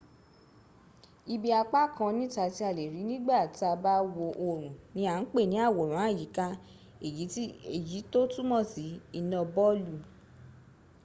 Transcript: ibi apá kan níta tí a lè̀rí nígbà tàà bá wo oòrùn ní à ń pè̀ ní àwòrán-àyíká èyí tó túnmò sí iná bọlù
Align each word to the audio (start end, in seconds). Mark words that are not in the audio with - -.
ibi 1.33 1.49
apá 1.61 1.81
kan 1.97 2.11
níta 2.19 2.45
tí 2.55 2.61
a 2.69 2.71
lè̀rí 2.77 3.01
nígbà 3.09 3.37
tàà 3.57 3.71
bá 3.83 3.93
wo 4.15 4.25
oòrùn 4.45 4.75
ní 4.95 5.01
à 5.13 5.15
ń 5.21 5.25
pè̀ 5.33 5.45
ní 5.51 5.57
àwòrán-àyíká 5.67 6.45
èyí 7.75 7.99
tó 8.11 8.19
túnmò 8.33 8.57
sí 8.71 8.85
iná 9.19 9.39
bọlù 9.55 9.95